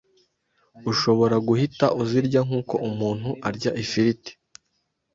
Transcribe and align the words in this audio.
ushobora 0.91 1.35
guhita 1.47 1.85
uzirya 2.01 2.39
nk’uko 2.47 2.73
umuntu 2.89 3.29
arya 3.47 3.71
ifiriti 3.83 4.31